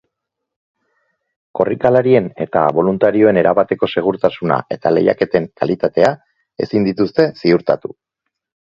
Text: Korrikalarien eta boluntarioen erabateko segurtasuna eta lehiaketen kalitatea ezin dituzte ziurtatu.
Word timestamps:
Korrikalarien 1.59 2.31
eta 2.47 2.63
boluntarioen 2.79 3.41
erabateko 3.43 3.91
segurtasuna 3.95 4.61
eta 4.79 4.97
lehiaketen 4.97 5.47
kalitatea 5.63 6.15
ezin 6.67 6.91
dituzte 6.93 7.33
ziurtatu. 7.45 7.99